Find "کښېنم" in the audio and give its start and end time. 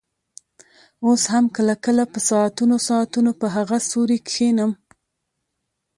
4.27-4.71